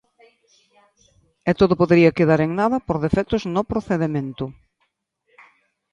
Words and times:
E 1.49 1.51
todo 1.59 1.73
podería 1.81 2.15
quedar 2.17 2.39
en 2.45 2.51
nada 2.61 2.77
por 2.87 2.97
defectos 3.05 3.41
no 3.53 3.61
procedemento. 3.71 4.45